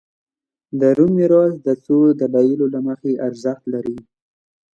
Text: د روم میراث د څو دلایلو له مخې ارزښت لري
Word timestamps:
د 0.79 0.81
روم 0.97 1.11
میراث 1.17 1.53
د 1.65 1.67
څو 1.85 1.97
دلایلو 2.19 2.65
له 2.73 2.79
مخې 2.87 3.11
ارزښت 3.27 3.63
لري 3.73 3.97